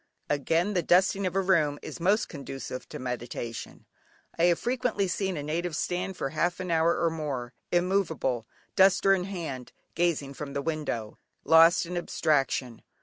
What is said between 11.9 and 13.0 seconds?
abstraction.